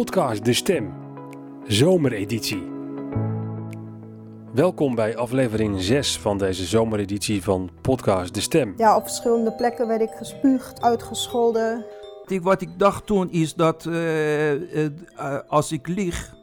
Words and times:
podcast 0.00 0.44
De 0.44 0.52
Stem, 0.52 0.92
zomereditie. 1.66 2.62
Welkom 4.52 4.94
bij 4.94 5.16
aflevering 5.16 5.80
6 5.82 6.18
van 6.18 6.38
deze 6.38 6.64
zomereditie 6.64 7.42
van 7.42 7.70
podcast 7.82 8.34
De 8.34 8.40
Stem. 8.40 8.74
Ja, 8.76 8.96
op 8.96 9.02
verschillende 9.02 9.52
plekken 9.52 9.86
werd 9.86 10.00
ik 10.00 10.10
gespuugd, 10.10 10.82
uitgescholden. 10.82 11.86
Ik, 12.26 12.42
wat 12.42 12.62
ik 12.62 12.78
dacht 12.78 13.06
toen 13.06 13.30
is 13.30 13.54
dat 13.54 13.86
eh, 13.86 14.52
eh, 14.52 14.90
eh, 15.16 15.38
als 15.48 15.72
ik 15.72 15.86
lieg, 15.86 16.34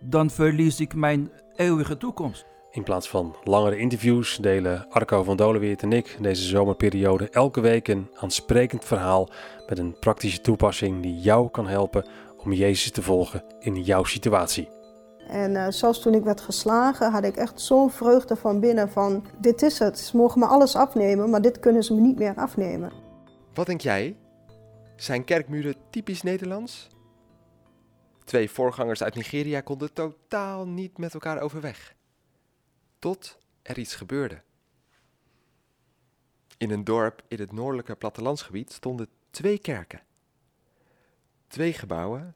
dan 0.00 0.30
verlies 0.30 0.80
ik 0.80 0.94
mijn 0.94 1.30
eeuwige 1.56 1.96
toekomst. 1.96 2.46
In 2.70 2.82
plaats 2.82 3.08
van 3.08 3.36
langere 3.44 3.78
interviews 3.78 4.36
delen 4.36 4.86
Arco 4.88 5.22
van 5.22 5.36
Dolenweert 5.36 5.82
en 5.82 5.92
ik 5.92 6.16
deze 6.20 6.42
zomerperiode 6.42 7.30
elke 7.30 7.60
week 7.60 7.88
een 7.88 8.10
aansprekend 8.14 8.84
verhaal 8.84 9.28
met 9.68 9.78
een 9.78 9.98
praktische 9.98 10.40
toepassing 10.40 11.02
die 11.02 11.20
jou 11.20 11.50
kan 11.50 11.66
helpen 11.66 12.04
om 12.48 12.54
Jezus 12.54 12.90
te 12.90 13.02
volgen 13.02 13.44
in 13.58 13.82
jouw 13.82 14.04
situatie. 14.04 14.68
En 15.26 15.50
uh, 15.50 15.66
zelfs 15.68 16.00
toen 16.00 16.14
ik 16.14 16.22
werd 16.22 16.40
geslagen, 16.40 17.12
had 17.12 17.24
ik 17.24 17.36
echt 17.36 17.60
zo'n 17.60 17.90
vreugde 17.90 18.36
van 18.36 18.60
binnen 18.60 18.90
van... 18.90 19.26
dit 19.38 19.62
is 19.62 19.78
het, 19.78 19.98
ze 19.98 20.16
mogen 20.16 20.38
me 20.38 20.46
alles 20.46 20.76
afnemen, 20.76 21.30
maar 21.30 21.42
dit 21.42 21.58
kunnen 21.58 21.84
ze 21.84 21.94
me 21.94 22.00
niet 22.00 22.18
meer 22.18 22.34
afnemen. 22.34 22.92
Wat 23.54 23.66
denk 23.66 23.80
jij? 23.80 24.16
Zijn 24.96 25.24
kerkmuren 25.24 25.74
typisch 25.90 26.22
Nederlands? 26.22 26.88
Twee 28.24 28.50
voorgangers 28.50 29.02
uit 29.02 29.14
Nigeria 29.14 29.60
konden 29.60 29.92
totaal 29.92 30.66
niet 30.66 30.98
met 30.98 31.14
elkaar 31.14 31.40
overweg. 31.40 31.94
Tot 32.98 33.38
er 33.62 33.78
iets 33.78 33.94
gebeurde. 33.94 34.42
In 36.56 36.70
een 36.70 36.84
dorp 36.84 37.22
in 37.28 37.38
het 37.38 37.52
noordelijke 37.52 37.96
plattelandsgebied 37.96 38.72
stonden 38.72 39.08
twee 39.30 39.58
kerken. 39.58 40.00
Twee 41.48 41.72
gebouwen, 41.72 42.34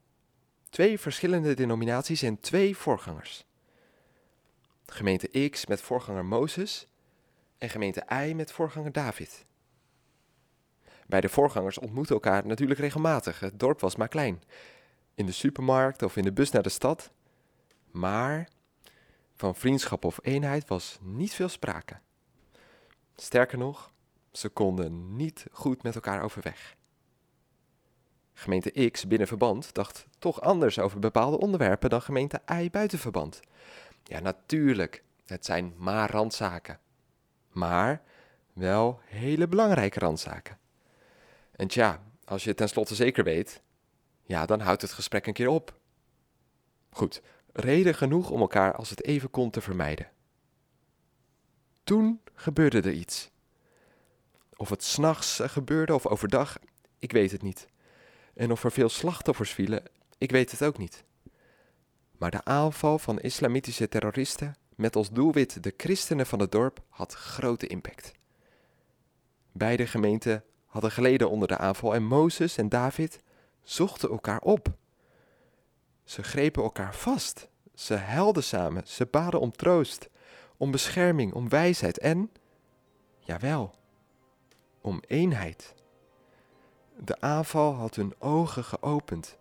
twee 0.73 0.99
verschillende 0.99 1.55
denominaties 1.55 2.23
en 2.23 2.41
twee 2.41 2.77
voorgangers. 2.77 3.45
Gemeente 4.87 5.49
X 5.49 5.67
met 5.67 5.81
voorganger 5.81 6.25
Mozes 6.25 6.87
en 7.59 7.71
gemeente 7.71 8.07
Y 8.27 8.33
met 8.35 8.53
voorganger 8.53 8.93
David. 8.93 9.47
Beide 11.07 11.29
voorgangers 11.29 11.79
ontmoeten 11.79 12.15
elkaar 12.15 12.47
natuurlijk 12.47 12.81
regelmatig. 12.81 13.41
Het 13.41 13.61
dorp 13.61 13.81
was 13.81 13.97
maar 13.97 14.09
klein. 14.09 14.43
In 15.15 15.27
de 15.27 15.33
supermarkt 15.33 16.03
of 16.03 16.17
in 16.17 16.25
de 16.25 16.33
bus 16.33 16.51
naar 16.51 16.63
de 16.63 16.69
stad. 16.69 17.11
Maar 17.91 18.49
van 19.35 19.55
vriendschap 19.55 20.05
of 20.05 20.19
eenheid 20.23 20.69
was 20.69 20.99
niet 21.03 21.35
veel 21.35 21.49
sprake. 21.49 21.99
Sterker 23.17 23.59
nog, 23.59 23.93
ze 24.31 24.49
konden 24.49 25.17
niet 25.17 25.47
goed 25.51 25.83
met 25.83 25.95
elkaar 25.95 26.23
overweg. 26.23 26.77
Gemeente 28.35 28.91
X 28.91 29.07
binnen 29.07 29.29
verband 29.29 29.75
dacht 29.75 30.07
toch 30.19 30.41
anders 30.41 30.79
over 30.79 30.99
bepaalde 30.99 31.39
onderwerpen 31.39 31.91
dan 31.91 32.03
gemeente 32.03 32.41
Y 32.63 32.71
buiten 32.71 32.99
verband. 32.99 33.41
Ja, 34.05 34.21
natuurlijk, 34.21 35.03
het 35.27 35.45
zijn 35.45 35.75
maar 35.77 36.11
randzaken. 36.11 36.79
Maar 37.49 38.03
wel 38.53 39.01
hele 39.05 39.49
belangrijke 39.49 39.99
randzaken. 39.99 40.59
En 41.53 41.69
tja, 41.69 42.03
als 42.25 42.43
je 42.43 42.49
het 42.49 42.59
tenslotte 42.59 42.95
zeker 42.95 43.25
weet, 43.25 43.63
ja, 44.23 44.47
dan 44.47 44.61
houdt 44.61 44.83
het 44.83 44.93
gesprek 44.93 45.27
een 45.27 45.33
keer 45.33 45.49
op. 45.49 45.75
Goed, 46.91 47.23
reden 47.53 47.95
genoeg 47.95 48.31
om 48.31 48.41
elkaar 48.41 48.75
als 48.75 48.91
het 48.91 49.05
even 49.05 49.31
kon 49.31 49.51
te 49.51 49.61
vermijden. 49.61 50.11
Toen 51.85 52.21
gebeurde 52.35 52.81
er 52.81 52.93
iets. 52.93 53.31
Of 54.57 54.69
het 54.69 54.85
s'nachts 54.85 55.41
gebeurde 55.43 55.95
of 55.95 56.07
overdag, 56.07 56.59
ik 56.99 57.13
weet 57.13 57.31
het 57.31 57.43
niet. 57.43 57.69
En 58.35 58.51
of 58.51 58.65
er 58.65 58.73
veel 58.73 58.89
slachtoffers 58.89 59.51
vielen, 59.51 59.83
ik 60.19 60.31
weet 60.31 60.51
het 60.51 60.65
ook 60.65 60.79
niet. 60.79 61.05
Maar 62.19 62.31
de 62.31 62.45
aanval 62.45 62.99
van 62.99 63.21
islamitische 63.21 63.89
terroristen 63.89 64.57
met 64.75 64.97
als 64.97 65.11
doelwit 65.11 65.63
de 65.63 65.75
christenen 65.77 66.27
van 66.27 66.41
het 66.41 66.53
dorp 66.53 66.83
had 66.89 67.15
grote 67.15 67.67
impact. 67.67 68.13
Beide 69.53 69.87
gemeenten 69.87 70.45
hadden 70.67 70.91
geleden 70.91 71.31
onder 71.31 71.49
de 71.49 71.57
aanval 71.57 71.95
en 71.95 72.05
Mozes 72.05 72.57
en 72.57 72.69
David 72.69 73.21
zochten 73.63 74.11
elkaar 74.11 74.41
op. 74.41 74.69
Ze 76.05 76.23
grepen 76.23 76.63
elkaar 76.63 76.95
vast, 76.95 77.49
ze 77.75 77.95
helden 77.95 78.45
samen, 78.45 78.83
ze 78.87 79.07
baden 79.07 79.41
om 79.41 79.53
troost, 79.53 80.09
om 80.57 80.71
bescherming, 80.71 81.33
om 81.33 81.49
wijsheid 81.49 81.99
en, 81.99 82.31
jawel, 83.19 83.75
om 84.81 85.03
eenheid. 85.07 85.75
De 87.05 87.21
aanval 87.21 87.75
had 87.75 87.95
hun 87.95 88.15
ogen 88.19 88.65
geopend. 88.65 89.39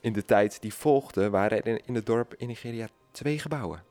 In 0.00 0.12
de 0.12 0.24
tijd 0.24 0.60
die 0.60 0.74
volgde 0.74 1.30
waren 1.30 1.62
er 1.62 1.86
in 1.86 1.94
het 1.94 2.06
dorp 2.06 2.34
in 2.34 2.46
Nigeria 2.46 2.88
twee 3.10 3.38
gebouwen. 3.38 3.84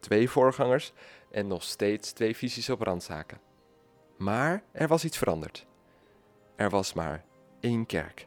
Twee 0.00 0.30
voorgangers 0.30 0.92
en 1.30 1.46
nog 1.46 1.62
steeds 1.62 2.12
twee 2.12 2.36
visies 2.36 2.70
op 2.70 2.80
randzaken. 2.80 3.40
Maar 4.16 4.62
er 4.72 4.88
was 4.88 5.04
iets 5.04 5.18
veranderd. 5.18 5.66
Er 6.56 6.70
was 6.70 6.92
maar 6.92 7.24
één 7.60 7.86
kerk. 7.86 8.26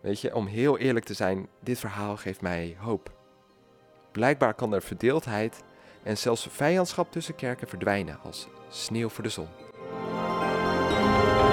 Weet 0.00 0.20
je, 0.20 0.34
om 0.34 0.46
heel 0.46 0.78
eerlijk 0.78 1.04
te 1.04 1.14
zijn, 1.14 1.48
dit 1.60 1.78
verhaal 1.78 2.16
geeft 2.16 2.40
mij 2.40 2.76
hoop. 2.78 3.12
Blijkbaar 4.12 4.54
kan 4.54 4.74
er 4.74 4.82
verdeeldheid 4.82 5.62
en 6.02 6.18
zelfs 6.18 6.46
vijandschap 6.50 7.12
tussen 7.12 7.34
kerken 7.34 7.68
verdwijnen 7.68 8.20
als 8.20 8.48
sneeuw 8.68 9.08
voor 9.08 9.22
de 9.22 9.30
zon. 9.30 9.71
Bye. 10.92 11.51